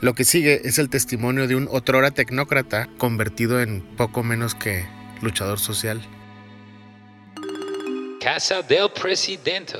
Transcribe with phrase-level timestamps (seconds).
[0.00, 4.84] Lo que sigue es el testimonio de un otrora tecnócrata convertido en poco menos que
[5.22, 6.02] luchador social.
[8.20, 9.78] Casa del Presidente.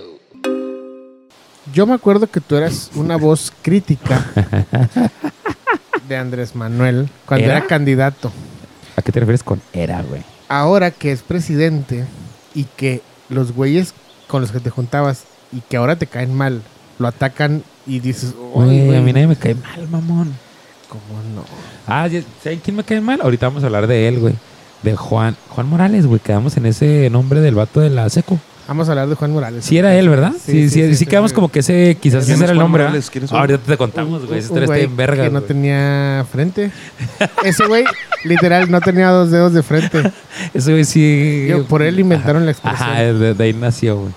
[1.74, 4.24] Yo me acuerdo que tú eras una voz crítica
[6.08, 7.58] de Andrés Manuel cuando ¿Era?
[7.58, 8.32] era candidato.
[8.96, 10.22] ¿A qué te refieres con era, güey?
[10.48, 12.06] Ahora que es presidente
[12.54, 13.92] y que los güeyes
[14.28, 16.62] con los que te juntabas y que ahora te caen mal,
[16.98, 20.34] lo atacan y dices, "Ay, Güey, a mí nadie me cae mal, mamón.
[20.88, 21.02] ¿cómo
[21.34, 21.44] no?
[21.86, 22.08] Ah,
[22.42, 23.20] ¿saben quién me cae mal?
[23.20, 24.34] Ahorita vamos a hablar de él, güey.
[24.82, 25.36] De Juan.
[25.50, 26.20] Juan Morales, güey.
[26.20, 28.38] Quedamos en ese nombre del vato de la seco.
[28.68, 29.64] Vamos a hablar de Juan Morales.
[29.64, 30.32] Sí era él, ¿verdad?
[30.44, 32.80] Sí, sí, sí, quedamos como que ese, quizás ¿Quién ese es era el nombre.
[32.82, 32.90] ¿verdad?
[32.94, 33.10] Morales?
[33.10, 33.40] ¿Quién es Juan?
[33.42, 34.40] Ahorita te contamos, güey.
[34.40, 35.48] Ese Un está en verga, que no güey.
[35.48, 36.70] tenía frente.
[37.44, 37.84] Ese güey,
[38.24, 40.10] literal, no tenía dos dedos de frente.
[40.52, 41.46] Ese güey sí.
[41.48, 42.88] Yo- por él inventaron la expresión.
[42.90, 44.12] Ajá, de, de ahí nació, güey.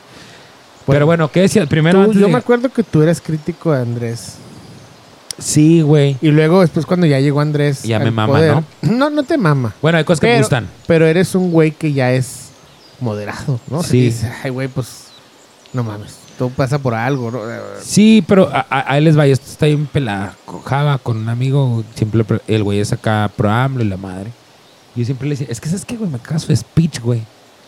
[0.93, 1.67] Pero bueno, ¿qué decías?
[1.67, 4.35] Primero Tú- antes yo de- me acuerdo que tú eras crítico de Andrés.
[5.37, 6.17] Sí, güey.
[6.21, 7.83] Y luego, después, cuando ya llegó Andrés.
[7.83, 9.73] Ya me mama, poder- No, no te mama.
[9.81, 10.67] Bueno, hay cosas que me gustan.
[10.85, 12.49] Pero eres un güey que ya es
[12.99, 13.81] moderado, ¿no?
[13.83, 13.89] Sí.
[13.91, 15.05] que dices, ay, güey, pues,
[15.71, 16.15] no mames.
[16.37, 17.39] Todo pasa por algo, ¿no?
[17.81, 19.25] Sí, pero a, a- ahí les va.
[19.27, 20.35] Esto está bien pelada.
[20.45, 21.83] Cojaba con un amigo.
[21.95, 24.31] Siempre pre- el güey es acá pro AMLO y la madre.
[24.95, 26.09] Yo siempre le decía, es que ¿sabes qué, güey?
[26.09, 27.21] Me caga su speech, güey.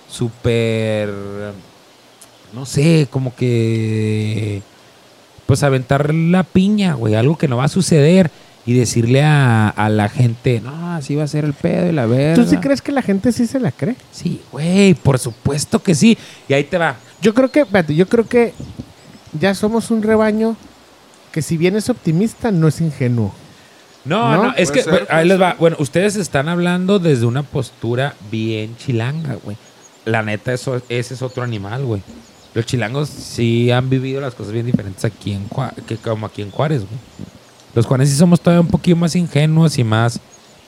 [0.10, 1.10] Súper.
[2.54, 4.62] No sé, como que.
[5.46, 7.16] Pues aventar la piña, güey.
[7.16, 8.32] Algo que no va a suceder.
[8.64, 12.06] Y decirle a, a la gente, no, así va a ser el pedo y la
[12.06, 12.44] verga.
[12.44, 13.96] ¿Tú sí crees que la gente sí se la cree?
[14.12, 16.16] Sí, güey, por supuesto que sí.
[16.48, 16.96] Y ahí te va.
[17.24, 18.54] Yo creo que, espérate, yo creo que
[19.40, 20.56] ya somos un rebaño
[21.32, 23.34] que si bien es optimista, no es ingenuo.
[24.04, 24.44] No, ¿No?
[24.46, 25.56] no, es que ser, ahí les va.
[25.60, 29.58] Bueno, ustedes están hablando desde una postura bien chilanga, güey.
[30.06, 32.02] La neta, eso, ese es otro animal, güey.
[32.54, 36.42] Los chilangos sí han vivido las cosas bien diferentes aquí en Jua- que como aquí
[36.42, 37.00] en Juárez, güey.
[37.74, 40.20] Los juarenses sí somos todavía un poquito más ingenuos y más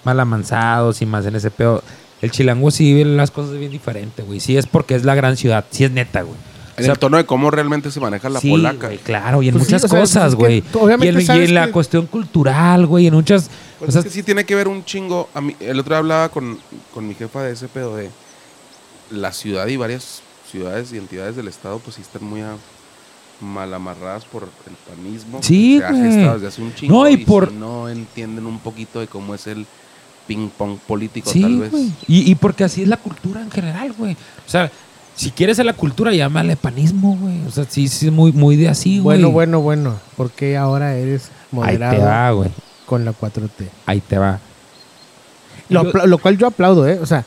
[0.06, 1.84] mal amansados y más en ese pedo.
[2.22, 4.40] El chilango sí ve las cosas bien diferente, güey.
[4.40, 6.36] Sí es porque es la gran ciudad, sí es neta, güey.
[6.36, 8.88] O En sea, el tono de cómo realmente se maneja la sí, polaca.
[8.88, 10.64] güey, claro, y en Pues muchas cosas, es que güey.
[11.02, 13.50] y en, y en la que- cuestión cultural, güey, en muchas...
[13.80, 15.30] Pues o sea, es que sí tiene que ver un chingo.
[15.34, 16.58] A mí, el otro día hablaba con,
[16.94, 18.10] con mi jefa de ese pedo de
[19.12, 20.22] la ciudad y varias
[20.54, 22.56] ciudades y entidades del estado, pues sí están muy a-
[23.42, 25.40] mal amarradas por el panismo.
[25.42, 26.94] que Sí, se ha gestado desde hace un chingo.
[26.94, 29.66] No, y y por- si no entienden un poquito de cómo es el
[30.28, 31.72] ping pong político, Sí, tal vez.
[31.72, 31.92] güey.
[32.08, 34.14] Y, y porque así es la cultura en general, güey.
[34.14, 34.72] O sea,
[35.16, 37.46] si quieres a la cultura, llámale panismo, güey.
[37.46, 39.18] O sea, sí, sí, muy, muy de así, güey.
[39.18, 40.00] Bueno, bueno, bueno.
[40.16, 42.50] ¿Por qué ahora eres Ahí te moderado va, güey.
[42.86, 43.68] con la 4T?
[43.86, 44.40] Ahí te va.
[45.70, 47.00] Lo, Yo- lo cual yo aplaudo, ¿eh?
[47.02, 47.26] O sea,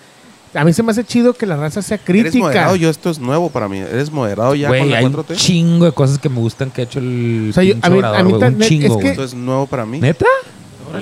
[0.56, 2.38] a mí se me hace chido que la raza sea Eres crítica.
[2.44, 3.78] moderado, yo esto es nuevo para mí.
[3.78, 5.36] Eres moderado ya Güey, con la hay un 4T.
[5.36, 8.00] chingo de cosas que me gustan que ha hecho el O sea, yo- a mí-
[8.02, 8.44] a mí güey.
[8.54, 9.08] Un es chingo, que- güey.
[9.08, 10.00] Esto es nuevo para mí.
[10.00, 10.26] ¿Neta?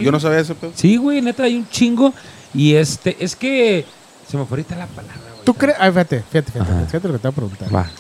[0.00, 0.72] Yo no sabía ese pedo.
[0.74, 2.12] Sí, güey, neta, hay un chingo.
[2.52, 3.84] Y este, es que...
[4.28, 5.44] Se me fue ahorita la palabra, güey.
[5.44, 5.76] ¿Tú crees?
[5.78, 6.86] Ay, fíjate, fíjate, fíjate, Ajá.
[6.86, 7.74] fíjate lo que te voy a preguntar.
[7.74, 7.90] Va,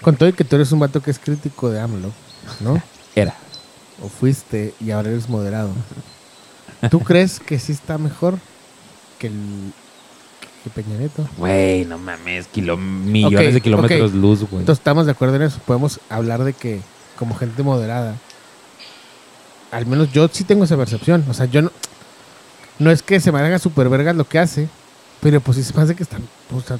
[0.00, 2.10] Con todo y que tú eres un vato que es crítico de AMLO,
[2.60, 2.82] ¿no?
[3.14, 3.34] era.
[4.02, 5.68] o fuiste y ahora eres moderado.
[6.90, 8.38] ¿Tú crees que sí está mejor
[9.18, 9.34] que el
[10.64, 11.26] que Peña Nieto?
[11.38, 14.16] Güey, no mames, kilo- millones de kilómetros ok.
[14.16, 14.60] luz, güey.
[14.60, 15.58] Entonces estamos de acuerdo en eso.
[15.66, 16.80] Podemos hablar de que
[17.18, 18.14] como gente moderada,
[19.70, 21.24] al menos yo sí tengo esa percepción.
[21.28, 21.72] O sea, yo no,
[22.78, 24.68] no es que se me haga super vergas lo que hace,
[25.20, 26.22] pero pues sí se me hace que están,
[26.54, 26.78] o sea,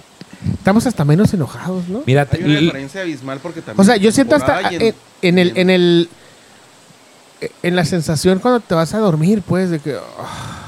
[0.55, 2.03] estamos hasta menos enojados, ¿no?
[2.07, 3.81] Mira, te- Hay una diferencia abismal porque también.
[3.81, 6.09] O sea, yo siento hasta y en el, en el
[7.63, 10.60] en la sensación cuando te vas a dormir, pues, de que ah,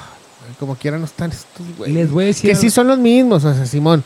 [0.59, 1.95] como quiera no están estos güeyes.
[1.97, 2.51] les voy a decir...
[2.51, 4.05] Que sí son los mismos, o sea, Simón.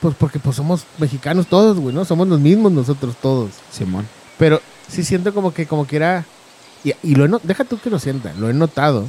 [0.00, 2.04] Pues porque pues somos mexicanos todos, güey, ¿no?
[2.04, 3.50] Somos los mismos nosotros todos.
[3.70, 4.06] Simón.
[4.38, 6.24] Pero sí siento como que como quiera
[6.84, 9.06] y, y lo he no- deja tú que lo sienta, lo he notado.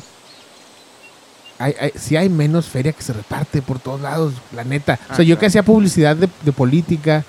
[1.58, 5.00] Hay, hay, sí hay menos feria que se reparte por todos lados, la neta.
[5.10, 7.24] o Ah, sea, yo que hacía publicidad de, de política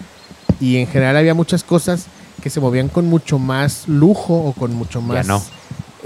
[0.61, 2.07] y en general había muchas cosas
[2.43, 5.27] que se movían con mucho más lujo o con mucho Ya más...
[5.27, 5.43] no.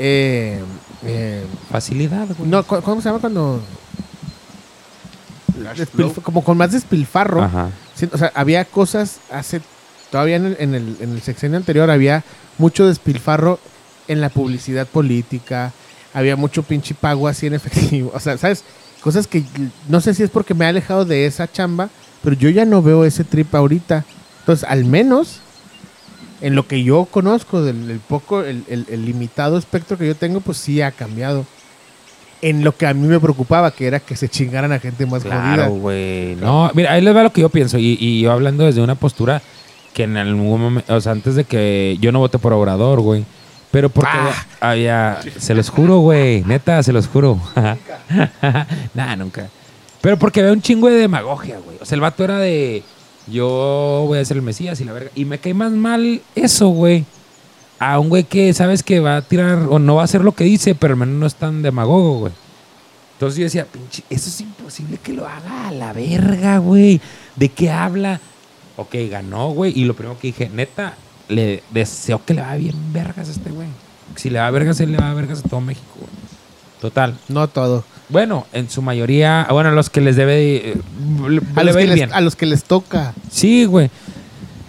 [0.01, 0.61] Eh,
[1.05, 2.49] eh, Facilidad, güey.
[2.51, 3.61] no, ¿cu- ¿cómo se llama cuando...?
[5.63, 6.15] Cash Despilf- flow.
[6.23, 7.43] como con más despilfarro.
[7.43, 7.71] Ajá.
[7.95, 9.61] Sí, o sea, había cosas hace.
[10.11, 12.25] Todavía en el, en, el, en el sexenio anterior había
[12.59, 13.61] mucho despilfarro
[14.09, 15.73] en la publicidad política.
[16.15, 18.11] Había mucho pinche pago así en efectivo.
[18.15, 18.65] O sea, ¿sabes?
[19.03, 19.45] Cosas que
[19.89, 21.91] no sé si es porque me he alejado de esa chamba,
[22.23, 24.05] pero yo ya no veo ese trip ahorita.
[24.41, 25.41] Entonces, al menos
[26.41, 30.15] en lo que yo conozco, del, del poco, el, el- el limitado espectro que yo
[30.15, 31.45] tengo, pues sí ha cambiado.
[32.43, 35.23] En lo que a mí me preocupaba, que era que se chingaran a gente más
[35.25, 35.67] Claro, jodida.
[35.69, 36.37] güey.
[36.37, 37.77] No, mira, ahí les va lo que yo pienso.
[37.77, 39.43] Y, y yo hablando desde una postura
[39.93, 43.25] que en algún momento, o sea, antes de que yo no vote por Obrador, güey.
[43.71, 47.39] Pero porque, Ah, había, se los juro, güey, neta, se los juro.
[48.95, 49.49] Nada, nunca.
[50.01, 51.77] Pero porque había un chingo de demagogia, güey.
[51.81, 52.83] O sea, el vato era de,
[53.27, 55.11] yo voy a ser el Mesías y la verga.
[55.15, 57.05] Y me cae más mal eso, güey.
[57.79, 60.33] A un güey que sabes que va a tirar o no va a hacer lo
[60.33, 62.33] que dice, pero al menos no es tan demagogo, güey.
[63.15, 67.01] Entonces yo decía, pinche, eso es imposible que lo haga a la verga, güey.
[67.37, 68.21] ¿De qué habla?
[68.77, 69.79] Ok, ganó, güey.
[69.79, 70.95] Y lo primero que dije, neta,
[71.29, 73.69] le deseo que le vaya bien vergas a este güey.
[74.17, 76.11] Si le va vergas, él le va vergas a todo México, güey.
[76.81, 77.17] Total.
[77.29, 77.85] No todo.
[78.11, 80.77] Bueno, en su mayoría, bueno, a los que les debe, eh,
[81.57, 82.13] A los, que les, bien.
[82.13, 83.15] a los que les toca.
[83.31, 83.87] Sí, güey.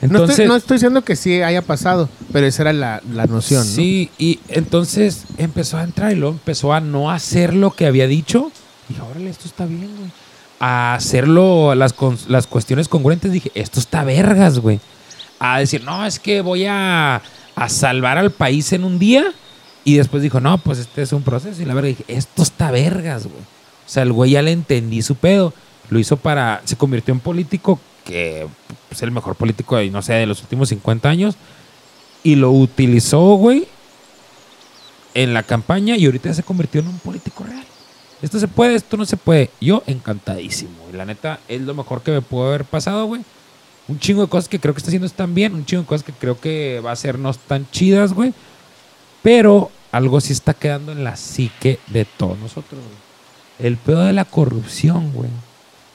[0.01, 3.25] no, Entonces, estoy, no estoy diciendo que sí haya pasado, pero esa era la, la
[3.25, 3.65] noción.
[3.67, 3.71] ¿no?
[3.73, 8.07] Sí, y entonces empezó a entrar y luego empezó a no hacer lo que había
[8.07, 8.51] dicho.
[8.89, 10.11] Dije, órale, esto está bien, güey.
[10.59, 11.95] A hacerlo, las,
[12.27, 14.79] las cuestiones congruentes, dije, esto está vergas, güey.
[15.39, 17.21] A decir, no, es que voy a,
[17.55, 19.23] a salvar al país en un día.
[19.83, 21.61] Y después dijo, no, pues este es un proceso.
[21.61, 23.41] Y la verdad dije, esto está vergas, güey.
[23.41, 25.53] O sea, el güey ya le entendí su pedo.
[25.89, 26.61] Lo hizo para.
[26.65, 28.47] Se convirtió en político que
[28.89, 31.35] es el mejor político, de, no sé, de los últimos 50 años.
[32.23, 33.67] Y lo utilizó, güey,
[35.13, 37.65] en la campaña y ahorita se convirtió en un político real.
[38.21, 39.49] Esto se puede, esto no se puede.
[39.59, 40.75] Yo encantadísimo.
[40.91, 43.21] Y la neta, es lo mejor que me pudo haber pasado, güey.
[43.87, 45.55] Un chingo de cosas que creo que está haciendo están bien.
[45.55, 48.33] Un chingo de cosas que creo que va a ser no tan chidas, güey.
[49.21, 53.67] Pero algo sí está quedando en la psique de todos nosotros, güey.
[53.67, 55.29] El pedo de la corrupción, güey.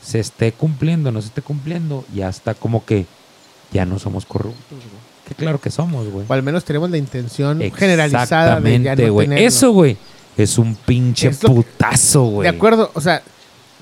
[0.02, 2.04] Se esté cumpliendo, no se esté cumpliendo.
[2.14, 3.06] Ya está como que
[3.72, 5.16] ya no somos corruptos, güey.
[5.26, 6.24] Que claro que somos, güey.
[6.28, 9.26] O al menos tenemos la intención generalizada de ya Exactamente, no güey.
[9.26, 9.48] tenerlo.
[9.48, 9.96] Eso, güey,
[10.36, 12.48] es un pinche Es putazo, güey.
[12.48, 13.22] De acuerdo, o sea,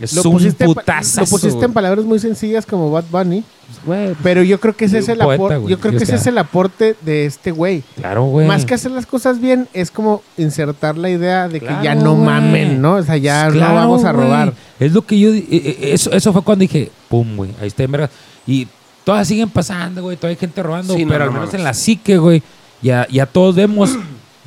[0.00, 1.20] Es lo un pusiste, putazo.
[1.20, 3.44] lo pusiste en palabras muy sencillas como Bad Bunny,
[3.87, 6.37] Güey, pero yo creo que ese es el aporte, yo creo que ese es el
[6.38, 7.82] aporte de este güey.
[7.96, 8.46] claro, güey.
[8.46, 12.14] Más que hacer las cosas bien, es como insertar la idea de que ya no
[12.14, 12.25] güey.
[12.26, 12.94] mamen, ¿no?
[12.94, 14.52] O sea, ya Claro, no vamos a robar.
[14.81, 15.32] Es lo que yo.
[15.32, 17.50] eh, eh, Eso, eso fue cuando dije, pum, güey.
[17.61, 18.11] Ahí está, en verdad.
[18.46, 18.67] Y
[19.05, 20.17] todas siguen pasando, güey.
[20.17, 20.94] Todavía hay gente robando.
[20.94, 22.43] Sí, pero no al menos en la psique, güey.
[22.82, 23.96] Ya, ya todos vemos.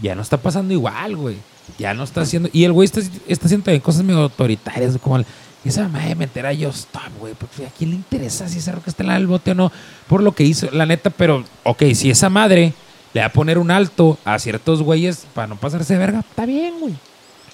[0.02, 1.38] Ya no está pasando igual, güey.
[1.78, 2.50] Ya no está haciendo.
[2.54, 4.98] Y el güey está, está haciendo también cosas medio autoritarias.
[4.98, 5.26] Como el-
[5.66, 7.34] esa mamá de meter a Yo Stop, güey.
[7.34, 9.72] Porque ¿A quién le interesa si ese roca está en el bote o no?
[10.08, 11.10] Por lo que hizo, la neta.
[11.10, 12.74] Pero, ok, si esa madre
[13.14, 16.46] le va a poner un alto a ciertos güeyes para no pasarse de verga, está
[16.46, 16.96] bien, güey.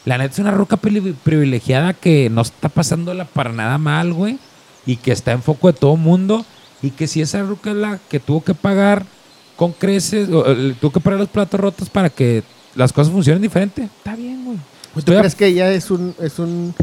[0.05, 4.37] La neta es una roca pri- privilegiada que no está pasándola para nada mal, güey.
[4.85, 6.45] Y que está en foco de todo mundo.
[6.81, 9.05] Y que si esa ruca es la que tuvo que pagar
[9.55, 10.43] con creces, o,
[10.79, 12.43] tuvo que pagar los platos rotos para que
[12.75, 14.12] las cosas funcionen diferente, está
[14.93, 15.03] güey.
[15.05, 16.73] ¿Tú Estoy a- crees que ella es un, es un,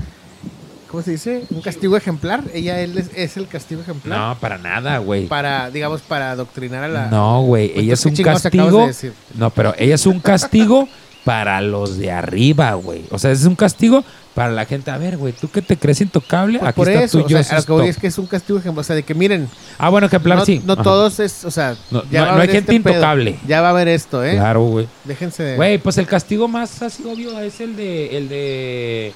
[0.89, 1.45] ¿cómo se dice?
[1.51, 2.43] Un castigo ejemplar.
[2.53, 5.27] Ella él es, es el castigo ejemplar No, para nada, güey.
[5.27, 7.07] para, digamos, para adoctrinar a la.
[7.09, 7.69] No, güey.
[7.69, 8.87] Pues, Ella es ¿qué un de castigo.
[8.87, 9.13] decir?
[9.35, 10.89] No, pero ella es un castigo
[11.25, 13.03] para los de arriba, güey.
[13.11, 14.03] O sea, es un castigo
[14.35, 14.91] para la gente.
[14.91, 17.43] A ver, güey, tú que te crees intocable, Por, aquí por está eso, o sea,
[17.43, 18.81] yo a lo que voy es que es un castigo ejemplar.
[18.81, 20.63] O sea, de que miren, Ah, bueno, ejemplar, no, sí.
[20.65, 20.83] no Ajá.
[20.83, 22.95] todos es, o sea, No, ya no- va a no hay gente este pedo.
[22.95, 23.39] intocable.
[23.47, 24.33] Ya va a haber esto, ¿eh?
[24.35, 24.89] Claro, güey.
[25.05, 25.57] Déjense de.
[25.57, 29.13] Güey, pues el castigo más así obvio es el de el de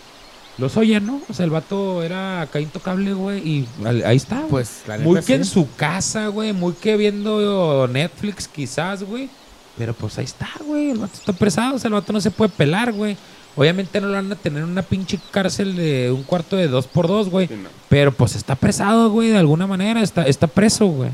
[0.59, 1.21] los Oya, ¿no?
[1.29, 3.69] O sea, el vato era acá intocable, güey, y
[4.05, 4.43] ahí está.
[4.49, 5.33] Pues, la neta, muy que sí.
[5.33, 9.29] en su casa, güey, muy que viendo Netflix quizás, güey.
[9.77, 12.31] Pero pues ahí está, güey, el vato está presado, o sea, el vato no se
[12.31, 13.17] puede pelar, güey.
[13.57, 16.87] Obviamente no lo van a tener en una pinche cárcel de un cuarto de dos
[16.87, 17.47] por dos, güey.
[17.47, 17.69] Sí, no.
[17.89, 21.11] Pero pues está presado, güey, de alguna manera, está, está preso, güey.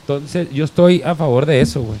[0.00, 1.98] Entonces, yo estoy a favor de eso, güey.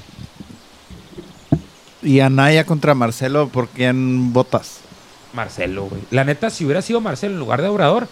[2.02, 4.80] Y Anaya contra Marcelo, ¿por quién votas?
[5.32, 6.02] Marcelo, güey.
[6.10, 8.08] La neta, si hubiera sido Marcelo en lugar de Obrador,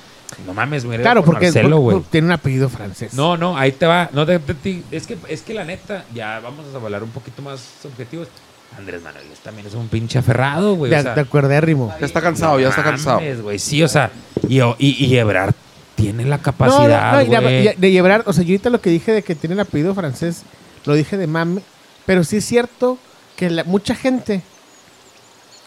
[0.46, 2.00] no mames, me hubiera Claro, porque, Marcelo, güey.
[2.10, 3.14] tiene un apellido francés.
[3.14, 4.10] No, no, ahí te va.
[4.12, 7.10] No, te- te- te- es, que, es que la neta, ya vamos a hablar un
[7.10, 8.28] poquito más objetivos.
[8.76, 10.90] Andrés Manuel también es un pinche aferrado, güey.
[10.90, 11.94] de, o sea, de acuerdérrimo.
[12.00, 13.42] Ya está cansado, ya está mames, cansado.
[13.42, 14.10] güey, sí, o sea,
[14.48, 15.54] y, y, y Ebrard
[15.94, 17.68] tiene la No, no, capacidad, no, y de, güey.
[17.68, 19.94] y de llevar, o sea, yo ahorita lo que dije de que tiene el apellido
[19.94, 20.42] francés,
[20.84, 21.62] lo dije de mame,
[22.04, 22.98] pero sí es cierto
[23.36, 24.42] que la- mucha gente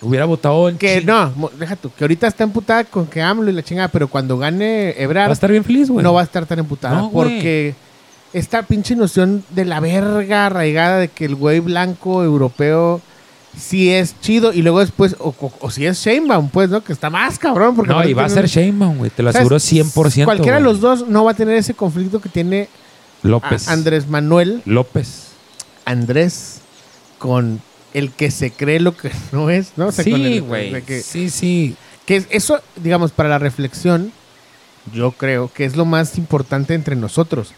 [0.02, 3.50] Hubiera votado en que no, mo- deja tú, que ahorita está emputada con que AMLO
[3.50, 6.04] y la chingada, pero cuando gane Va a Ebrard estar bien feliz, güey.
[6.04, 7.30] no va a estar tan emputada No, güey.
[7.30, 7.76] porque
[8.32, 13.02] esta pinche noción de la verga arraigada de que el güey blanco europeo
[13.58, 16.82] sí es chido y luego después o, o- o si es Sheinbaum, pues, ¿no?
[16.82, 19.10] Que está más cabrón porque No, y va a ser aparentemente- Sheinbaum, güey.
[19.10, 19.48] Te lo ¿sabes?
[19.48, 20.24] aseguro 100%.
[20.26, 20.74] Cualquiera de güey.
[20.74, 22.70] los dos no va a tener ese conflicto que tiene
[23.24, 23.68] a- López.
[23.68, 25.32] Andrés Manuel López.
[25.84, 26.62] Andrés
[27.18, 27.60] con
[27.94, 29.88] el que se cree lo que no es, ¿no?
[29.88, 30.82] O sea, Sí, güey.
[31.02, 31.76] Sí, sí.
[32.06, 34.12] que es- eso, digamos, para la reflexión,
[34.94, 37.52] yo creo que es lo más importante entre nosotros.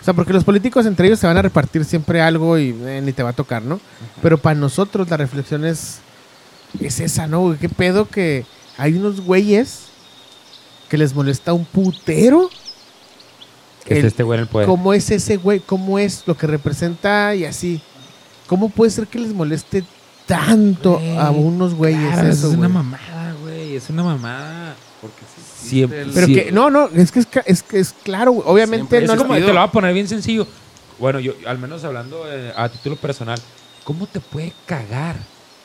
[0.00, 3.00] O sea, porque los políticos entre ellos se van a repartir siempre algo y eh,
[3.04, 3.80] ni te va a tocar, ¿no?
[4.22, 5.98] Pero para nosotros la reflexión es,
[6.80, 7.56] es esa, ¿no?
[7.60, 9.86] ¿Qué pedo que hay unos güeyes
[10.88, 12.48] que les molesta un putero?
[13.84, 14.68] Que es este güey en el poder.
[14.68, 15.60] ¿Cómo es ese güey?
[15.60, 17.80] ¿Cómo es lo que representa y así?
[18.48, 19.84] ¿Cómo puede ser que les moleste
[20.26, 22.70] tanto Güey, a unos güeyes Claro, eso, es una güey?
[22.70, 23.76] mamada, güey.
[23.76, 24.74] Es una mamada.
[25.00, 25.20] Porque
[25.62, 26.34] sí Siempre- Pero Sí.
[26.34, 28.46] que, no, no, es que es, es, que es claro, güey.
[28.48, 30.46] obviamente Siempre Es no es como, te lo voy a poner bien sencillo.
[30.98, 33.38] Bueno, yo, al menos hablando eh, a título personal,
[33.84, 35.16] ¿cómo te puede cagar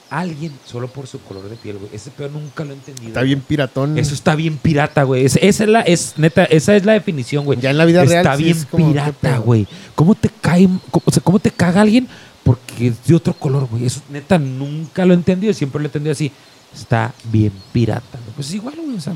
[0.09, 1.89] alguien solo por su color de piel, güey?
[1.93, 3.07] Ese peor nunca lo he entendido.
[3.07, 3.97] está bien piratón.
[3.97, 5.25] Eso está bien pirata, güey.
[5.25, 7.59] Es- esa es la, es neta, esa es la definición, güey.
[7.59, 9.41] Ya en la vida real Está sí bien es como, ¿qué pirata, pedo?
[9.41, 9.67] güey.
[9.95, 12.07] ¿Cómo te cae, cómo, o sea, cómo te caga alguien
[12.43, 13.85] porque es de otro color, güey?
[13.85, 16.31] Eso neta nunca lo he entendido, siempre lo he entendido así.
[16.73, 18.17] Está bien pirata.
[18.19, 18.35] güey.
[18.35, 18.97] Pues es igual, güey.
[18.97, 19.15] O sea,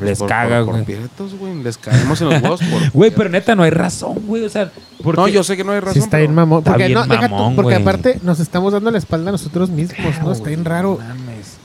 [0.00, 0.84] les por- caga, por- güey.
[0.84, 1.62] Por piratas, güey.
[1.62, 2.90] Les caemos en los huevos por.
[2.92, 4.44] Güey, pero neta no hay razón, güey.
[4.44, 4.70] O sea,
[5.02, 5.94] porque No, yo sé que no hay razón.
[5.94, 6.60] Sí, está bien mamón.
[6.60, 7.82] Está Porque, bien no, deja tú, mamón, porque güey.
[7.82, 10.32] aparte nos estamos dando la espalda a nosotros mismos, Claro, ¿no?
[10.32, 10.98] Está bien raro.
[11.00, 11.56] no mames.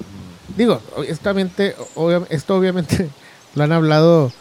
[0.57, 3.09] Digo, esto obviamente, obvia- esto obviamente
[3.55, 4.31] lo han hablado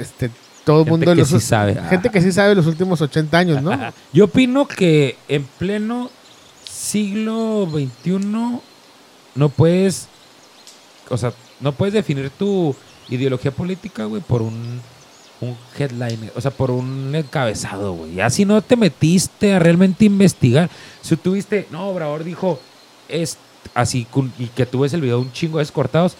[0.00, 0.30] este,
[0.66, 1.06] todo el mundo.
[1.06, 1.80] que los- sí sabe.
[1.88, 3.70] Gente que sí sabe los últimos 80 años, ¿no?
[4.12, 6.10] Yo opino que en pleno
[6.68, 8.18] siglo XXI
[9.34, 10.08] no puedes,
[11.08, 12.74] o sea, no puedes definir tu
[13.08, 14.80] ideología política, güey, por un,
[15.40, 18.14] un headline, o sea, por un encabezado, güey.
[18.14, 20.68] Ya si no te metiste a realmente investigar,
[21.00, 22.58] si tuviste, no, Obrador dijo,
[23.08, 23.38] es
[23.74, 24.06] así,
[24.38, 26.16] y que tú ves el video un chingo de cortados,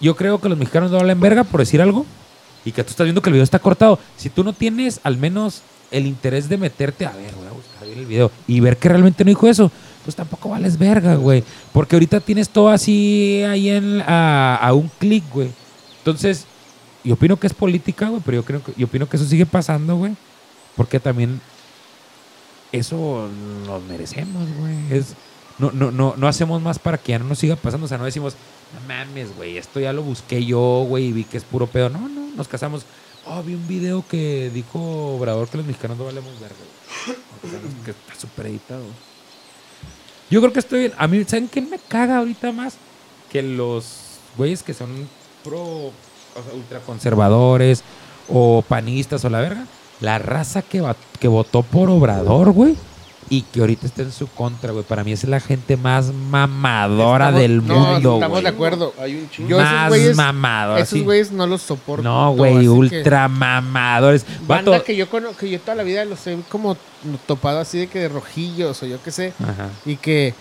[0.00, 2.04] yo creo que los mexicanos no valen verga por decir algo
[2.64, 3.98] y que tú estás viendo que el video está cortado.
[4.16, 7.86] Si tú no tienes al menos el interés de meterte a ver, voy a buscar
[7.86, 9.70] bien el video y ver que realmente no dijo eso,
[10.04, 11.44] pues tampoco vales verga, güey.
[11.72, 15.50] Porque ahorita tienes todo así ahí en, a, a un clic, güey.
[15.98, 16.46] Entonces,
[17.04, 19.46] yo opino que es política, güey, pero yo creo que, yo opino que eso sigue
[19.46, 20.14] pasando, güey.
[20.76, 21.40] Porque también
[22.72, 23.28] eso
[23.66, 24.74] nos merecemos, güey.
[24.90, 25.14] Es,
[25.58, 27.84] no, no, no, no hacemos más para que ya no nos siga pasando.
[27.84, 28.34] O sea, no decimos,
[28.74, 31.90] no mames, güey, esto ya lo busqué yo, güey, y vi que es puro pedo.
[31.90, 32.84] No, no, nos casamos.
[33.26, 36.56] Oh, vi un video que dijo Obrador que los mexicanos no valemos verga,
[37.84, 38.82] que está súper editado.
[40.30, 40.92] Yo creo que estoy bien.
[40.96, 42.76] A mí, ¿saben qué me caga ahorita más?
[43.30, 45.08] Que los güeyes que son
[45.44, 45.92] pro, o
[46.44, 47.82] sea, ultraconservadores
[48.28, 49.66] o panistas o la verga.
[50.00, 50.82] La raza que,
[51.20, 52.76] que votó por Obrador, güey.
[53.30, 54.84] Y que ahorita está en su contra, güey.
[54.84, 58.42] Para mí es la gente más mamadora Estamos- del no, mundo, estamos güey.
[58.42, 58.94] de acuerdo.
[59.00, 59.56] Hay un chingo.
[59.58, 60.80] Más güeyes- mamadora.
[60.80, 61.04] Esos sí.
[61.04, 62.02] güeyes no los soporto.
[62.02, 64.26] No, güey, que- ultra mamadores.
[64.46, 66.76] Banda Vato- que yo, cono- que yo toda la vida los he como
[67.26, 69.32] topado así de que de rojillos o yo qué sé.
[69.42, 69.68] Ajá.
[69.86, 70.34] Y que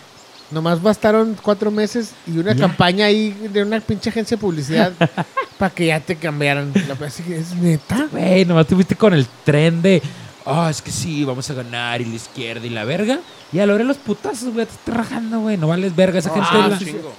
[0.49, 2.61] nomás bastaron cuatro meses y una Ya.
[2.67, 4.91] campaña ahí de una pinche agencia de publicidad
[5.57, 6.73] para que ya te cambiaran.
[6.87, 8.07] La así que es neta.
[8.11, 10.01] Güey, nomás tuviste con el tren de.
[10.45, 13.19] Ah, es que sí, vamos a ganar y la izquierda y la verga.
[13.53, 15.57] Y a la hora de los putazos, güey, te estás rajando, güey.
[15.57, 16.19] No vales verga.
[16.19, 17.13] Esa gente Ah, la- chingo.